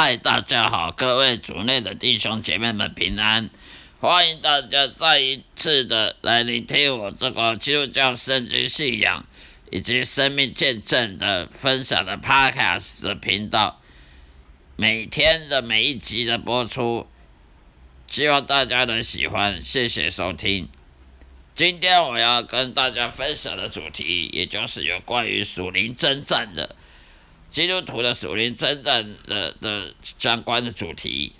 [0.00, 3.50] 嗨，大家好，各位组内的弟兄姐妹们平安！
[3.98, 9.26] 欢迎大家再一次的来聆听我这个基督教圣经信仰
[9.72, 13.80] 以及生命见证的分享的 Podcast 的频道。
[14.76, 17.08] 每天的每一集的播出，
[18.06, 20.68] 希望大家能喜欢，谢谢收听。
[21.56, 26.76] 今天我要跟大家分享的主题，也就是有关于属灵征战的
[27.48, 31.32] 基督徒的属灵征战的的相关的主题。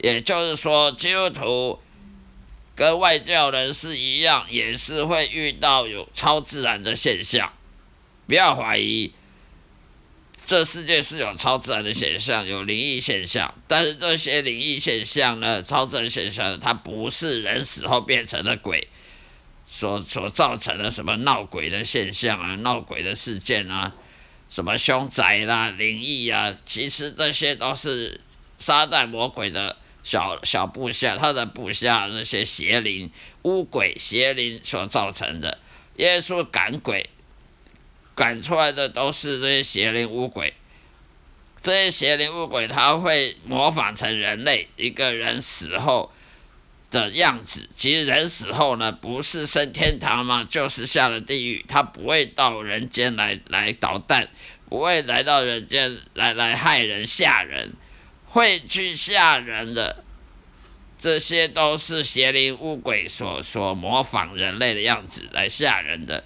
[0.00, 1.78] 也就是说，基督徒
[2.74, 7.52] 跟外教人士一样，也是会遇到有超自然的现象。
[8.26, 9.12] 不要怀疑，
[10.44, 13.54] 这世界是有超自然的现象，有灵异现象。
[13.68, 18.88] 但是这些灵异现象呢，超自然现象，它不是人死后变成的鬼
[19.64, 23.94] 所所造成的什么闹鬼的现象啊，闹鬼的事件啊，
[24.52, 28.20] 什么凶宅啦、灵异啊，其实这些都是
[28.58, 29.78] 撒旦魔鬼的。
[30.04, 33.08] 小小部下，他的部下那些邪灵、
[33.42, 35.60] 巫鬼、邪灵所造成的。
[35.94, 37.08] 耶稣赶鬼，
[38.16, 40.52] 赶出来的都是这些邪灵、巫鬼。
[41.60, 46.12] 这些邪灵、巫鬼，他会模仿成人类一个人死后
[46.92, 47.68] 的样子。
[47.74, 51.64] 其实人死后呢，不是升天堂嘛，就是下了地狱。
[51.66, 54.28] 他不会到人间来来捣蛋，
[54.68, 57.72] 不会来到人间来来害人、吓人。
[58.26, 60.04] 会去吓人的，
[60.96, 66.24] 这些都是邪灵巫鬼所所模仿人类的样子来吓人的。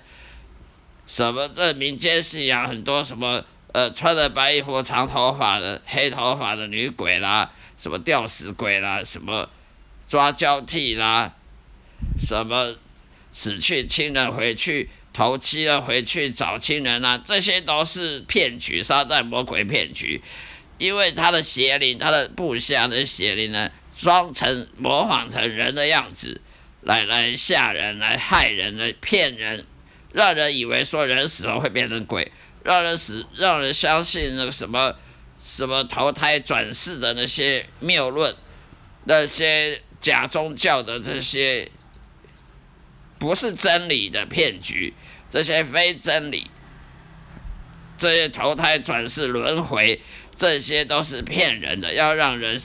[1.09, 9.49] 什么这民间信仰很多什么呃穿着白衣服长头发的黑头发的女鬼啦，什么吊死鬼啦，什么
[10.09, 11.35] 抓交替啦，
[12.19, 12.77] 什么
[13.33, 20.23] 死去亲人回去头七了回去找亲人啊，这些都是骗局，撒旦魔鬼骗局。
[20.79, 26.43] 因为他的邪灵，他的部下的邪灵呢，装成模仿成人的样子，
[26.83, 29.65] 来来吓人，来害人，来骗人，
[30.13, 32.31] 让人以为说人死了会变成鬼，
[32.63, 34.95] 让人死，让人相信那个什么
[35.39, 38.37] 什么投胎转世的那些谬论，
[39.05, 41.69] 那些假宗教的这些
[43.19, 44.95] 不是真理的骗局，
[45.29, 46.51] 这些非真理，
[47.97, 50.01] 这些投胎转世轮回。
[50.39, 52.61] 这些都是骗人的，要让人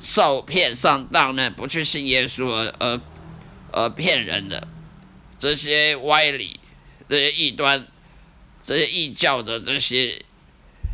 [0.00, 3.00] 受骗上当呢，不去信耶稣而而
[3.70, 4.66] 而骗人的
[5.36, 6.58] 这些歪理、
[7.06, 7.86] 这些异端、
[8.62, 10.22] 这些异教的这些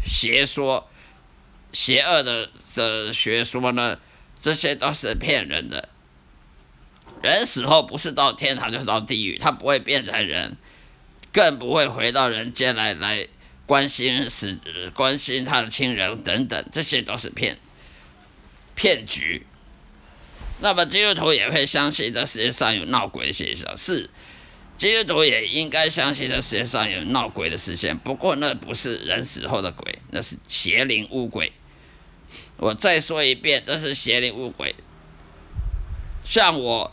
[0.05, 0.91] 邪说、
[1.73, 3.97] 邪恶的的学说呢，
[4.41, 5.89] 这些都是骗人的。
[7.23, 10.57] 人死后不是到天堂就是到地狱，他不会变成人，
[11.33, 13.27] 更不会回到人间来来。
[13.67, 14.59] 关心死，
[14.95, 17.59] 关心他的亲人等等，这些都是骗
[18.75, 19.47] 骗局。
[20.61, 24.09] 那么基督徒也会相信这世界上有闹鬼的现象，是
[24.75, 27.99] 基督徒也应该相信这世界上有闹鬼的事件。
[27.99, 31.53] 不过那不是人死后的鬼，那是邪灵巫鬼。
[32.57, 34.75] 我再说一遍，这是邪灵巫鬼。
[36.25, 36.93] 像我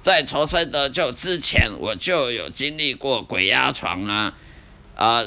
[0.00, 4.34] 在重生得救之前，我就有经历过鬼压床啊，
[4.96, 5.24] 啊。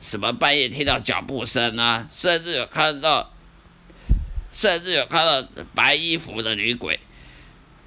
[0.00, 3.32] 什么半夜听到脚步声啊，甚至有看到，
[4.52, 5.44] 甚至有看到
[5.74, 7.00] 白衣服的女鬼。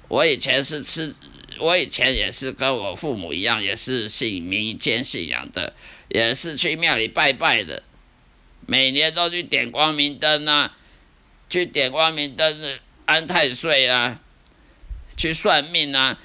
[0.08, 1.14] 我以前是吃，
[1.58, 5.72] 我以前也是跟我父母一样，也是信民间信仰的，
[6.10, 7.82] 也是去庙里拜拜的，
[8.66, 10.76] 每年都去点光明灯啊，
[11.52, 14.18] 去点光明灯安太岁啊，
[15.18, 16.18] 去算命啊。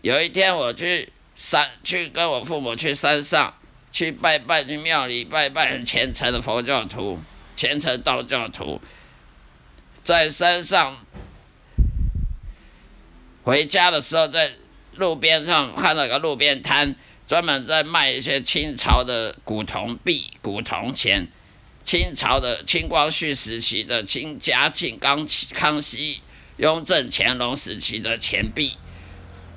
[0.00, 3.54] 有一天我去山，去跟我父母去山上。
[3.90, 7.20] 去拜拜，去庙里拜拜，虔诚的佛教徒，
[7.54, 8.80] 虔诚道教徒，
[10.02, 11.04] 在山上
[13.42, 14.54] 回家的时候，在
[14.94, 16.96] 路边上看到个路边摊，
[17.26, 21.28] 专门在卖一些清朝的古铜币、古铜钱，
[21.82, 26.22] 清朝的清光绪时期的清嘉庆、康康熙、
[26.56, 28.76] 雍正、乾隆时期的钱币，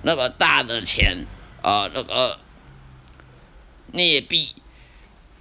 [0.03, 1.25] 那个大的钱
[1.61, 2.39] 啊，那个。
[3.91, 4.53] 镍币，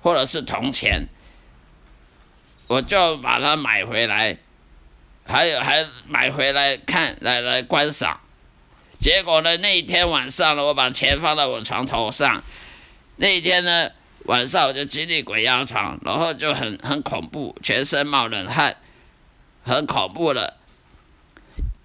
[0.00, 1.08] 或者是铜钱，
[2.68, 4.38] 我就把它买回来，
[5.26, 8.20] 还有还买回来看，来来观赏。
[9.00, 12.44] 结果呢，那一天晚上呢，我把钱放到我床头上。
[13.16, 13.90] 那一天呢，
[14.24, 18.76] 晚上我就经历鬼压床，然后就很很恐怖，全身冒冷汗，
[19.62, 20.58] 很恐怖了，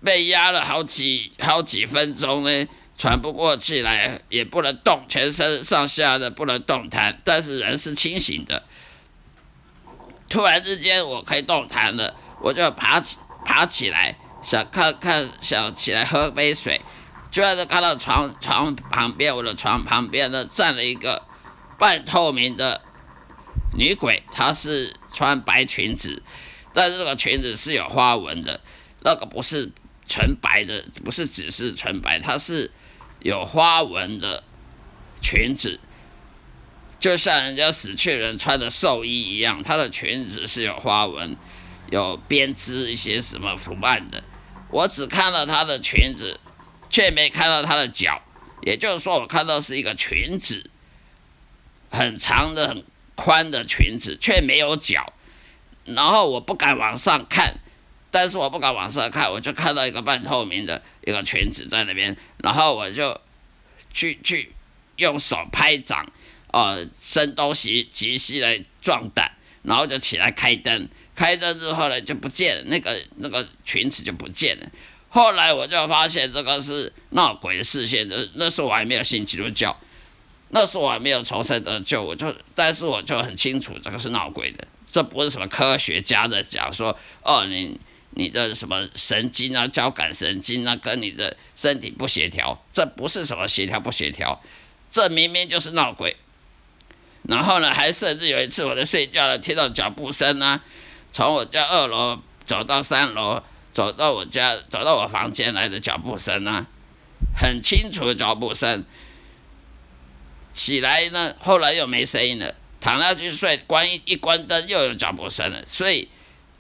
[0.03, 2.67] 被压了好几好几分钟呢。
[2.97, 8.63] 喘不过气来，也不能动，全身上下的不能动弹，但是人是清醒的。
[10.27, 13.15] 突然之间我可以动弹了，我就爬起
[13.45, 16.81] 爬起来，想看看想起来喝杯水，
[17.31, 21.23] 就在这看到床床旁边，我的床旁边呢站了一个
[21.79, 22.81] 半透明的
[23.75, 26.21] 女鬼，她是穿白裙子，
[26.73, 28.61] 但是这个裙子是有花纹的，
[29.01, 29.71] 那个不是
[30.05, 32.69] 纯白的，不是只是纯白，它是
[33.19, 34.43] 有花纹的
[35.21, 35.79] 裙子。
[36.99, 41.37] 就像人家死去人穿的寿衣一样，她的裙子是有花纹、
[41.89, 44.21] 有编织一些什么图案的。
[44.69, 46.37] 我只看到她的裙子，
[46.89, 48.21] 却没看到她的脚。
[48.61, 50.69] 也就是说，我看到是一个裙子，
[51.89, 52.83] 很长的、很
[53.15, 55.13] 宽的裙子，却没有脚。
[55.85, 57.55] 然后我不敢往上看，
[58.11, 62.15] 但是我不敢往上看，我就看到一个半透明的一个裙子在那边。
[62.37, 63.19] 然后我就
[63.93, 64.53] 去去
[64.97, 66.11] 用手拍掌。
[66.51, 69.31] 呃，声东击击西来壮胆，
[69.61, 70.89] 然后就起来开灯。
[71.15, 74.65] 开灯之后呢，就不见了，那个那个裙子就不见了。
[75.09, 79.79] 后来我就发现这个是闹鬼的视线，这那时候我还没有信基督教，
[80.51, 87.79] 那时候我还没有重生得救，我就但是我就很清楚这个是闹鬼的，这不是什么科学家的讲说哦，你
[88.15, 94.41] 你的什么神经啊，交感神经啊，跟你的身体不协调，这不是什么协调不协调，
[94.89, 96.17] 这明明就是闹鬼。
[97.23, 100.59] 然后呢，还甚至有一次我在睡觉了，听到脚步声呢，
[101.11, 106.65] 从我家二楼走到三楼，走到我家，走到我房间来的脚步声呢，
[107.37, 108.83] 很清楚的脚步声。
[110.51, 115.63] 起来呢，后来又没声音了，躺下去睡，关一一关灯又有脚步声了。
[115.65, 116.07] 所以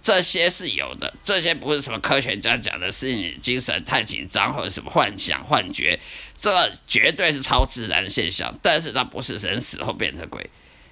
[0.01, 5.99] 这些是有的，这些不是什么科学家讲的，是你精神太紧张或者什么幻想、幻觉，
[6.39, 8.57] 这绝对是超自然现象。
[8.61, 10.49] 但是它不是人死后变成鬼。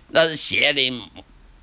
[0.10, 1.10] 那是邪灵，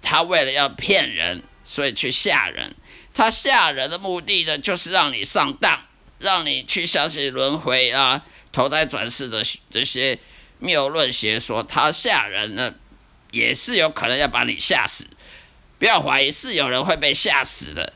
[0.02, 2.74] 他为了要骗人，所以去吓人。
[3.14, 5.80] 他吓人的目的呢，就是让你上当，
[6.18, 8.22] 让你去相信轮回啊、
[8.52, 10.18] 投胎转世的这些
[10.64, 11.62] 谬论邪说。
[11.62, 12.74] 他吓人呢，
[13.30, 15.06] 也是有可能要把你吓死。
[15.78, 17.92] 不要怀疑，是有人会被吓死的。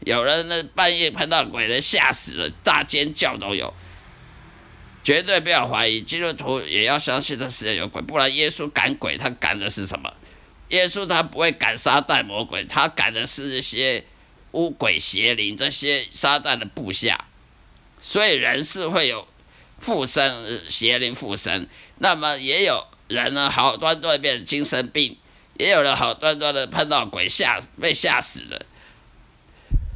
[0.00, 3.74] 有人呢，半夜碰到鬼的吓死了，大尖叫都有。
[5.04, 10.12] 绝对不要怀疑，基督徒也要相信这世界有鬼，不然耶稣赶鬼，他赶的是什么？
[10.70, 14.04] 耶稣他不会赶撒旦魔鬼，他赶的是一些
[14.50, 17.26] 巫鬼邪灵，这些撒旦的部下。
[18.00, 19.28] 所以人是会有
[19.78, 21.68] 附身，邪灵附身。
[21.98, 25.16] 那么也有人呢，好端端变成精神病，
[25.58, 28.66] 也有人好端端的碰到鬼吓被吓死的。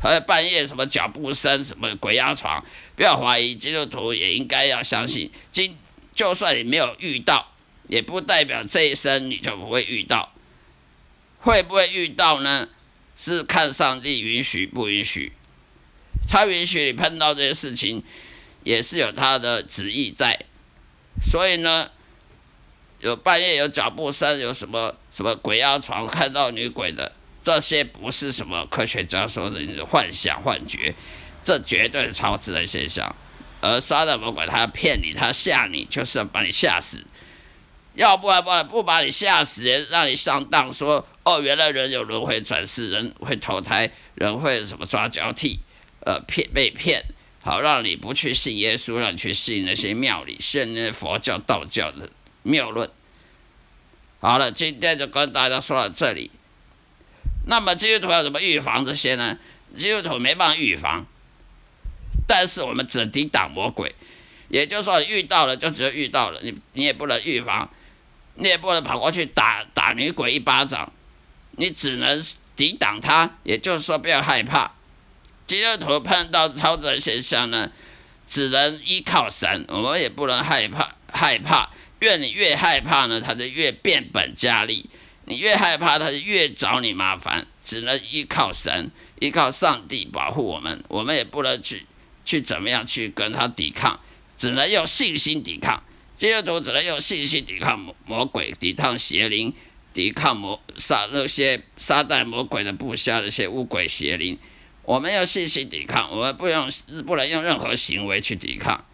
[0.02, 2.64] 还有半夜什么脚步声，什么鬼压床，
[2.96, 5.30] 不要怀疑，基督徒也应该要相信。
[5.50, 5.76] 今
[6.14, 7.52] 就算你没有遇到，
[7.88, 10.32] 也不代表这一生你就不会遇到。
[11.40, 12.68] 会不会遇到呢？
[13.14, 15.32] 是看上帝允许不允许。
[16.26, 18.02] 他允许你碰到这些事情，
[18.64, 20.38] 也是有他的旨意在。
[21.22, 21.90] 所以呢，
[22.98, 27.12] 有半夜有脚步声，有什么什么鬼压床，看到女鬼的。
[27.42, 30.94] 这些不是什么科学家说的幻想、幻觉，
[31.42, 33.16] 这绝对是超自然现象。
[33.62, 37.02] 而撒旦魔鬼他骗你，他吓你，就是要把你吓死。
[37.94, 45.60] 要不然不然不把你吓死，让你上当，说哦，原来人有轮回转世，人会投胎，人会什么抓交替，
[46.04, 47.02] 呃，骗被骗，
[47.42, 52.10] 好让你不去信耶稣，让你去信那些庙里、信那些佛教、道教的
[52.42, 52.90] 谬论。
[54.20, 56.30] 好了，今天就跟大家说到这里。
[57.46, 59.38] 那么基督徒要怎么预防这些呢？
[59.74, 61.06] 基督徒没办法预防，
[62.26, 63.94] 但是我们只能抵挡魔鬼。
[64.48, 67.70] 也就是说，你遇到了就只有遇到了，你你也不能预防，
[68.34, 70.92] 你也不能跑过去打打女鬼一巴掌，
[71.52, 72.22] 你只能
[72.56, 73.38] 抵挡他。
[73.44, 74.74] 也就是说，不要害怕。
[75.50, 77.72] 基督徒碰到超自然现象呢，
[78.24, 81.68] 只能依靠神，我们也不能害怕害怕。
[81.98, 84.88] 越你越害怕呢，他就越变本加厉。
[85.24, 90.84] 你越害怕，他就越找你麻烦，只能依靠神，依靠上帝保护我们。
[90.86, 91.84] 我们也不能去
[92.24, 93.98] 去怎么样去跟他抵抗，
[94.36, 95.82] 只能用信心抵抗。
[96.14, 99.52] 基督徒只能用信心抵抗魔魔鬼，抵抗邪灵，
[99.92, 104.38] 抵抗魔杀那些撒旦魔鬼的部下那些巫鬼邪灵。
[104.82, 106.68] 我们要信心抵抗，我们不用
[107.06, 108.84] 不能用任何行为去抵抗。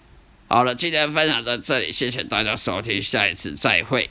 [0.48, 4.10] 好了，今天分享到这里，谢谢大家收听，下一次再会。